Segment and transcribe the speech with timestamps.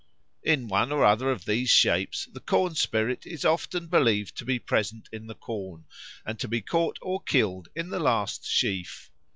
[0.41, 4.57] In one or other of these shapes the corn spirit is often believed to be
[4.57, 5.85] present in the corn,
[6.25, 9.11] and to be caught or killed in the last sheaf.